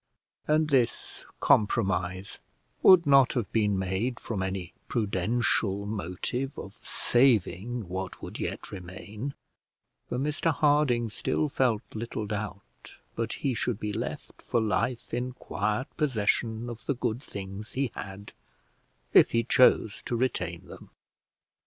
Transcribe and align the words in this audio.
And 0.47 0.69
this 0.71 1.25
compromise 1.39 2.39
would 2.81 3.05
not 3.05 3.33
have 3.33 3.51
been 3.51 3.77
made 3.77 4.19
from 4.19 4.41
any 4.41 4.73
prudential 4.87 5.85
motive 5.85 6.57
of 6.57 6.79
saving 6.81 7.87
what 7.87 8.19
would 8.19 8.39
yet 8.39 8.71
remain, 8.71 9.35
for 10.09 10.17
Mr 10.17 10.51
Harding 10.55 11.11
still 11.11 11.49
felt 11.49 11.83
little 11.93 12.25
doubt 12.25 12.95
but 13.15 13.31
he 13.33 13.53
should 13.53 13.79
be 13.79 13.93
left 13.93 14.41
for 14.41 14.59
life 14.59 15.13
in 15.13 15.33
quiet 15.33 15.85
possession 15.97 16.67
of 16.67 16.87
the 16.87 16.95
good 16.95 17.21
things 17.21 17.73
he 17.73 17.91
had, 17.93 18.33
if 19.13 19.29
he 19.33 19.43
chose 19.43 20.01
to 20.07 20.15
retain 20.15 20.65
them. 20.65 20.89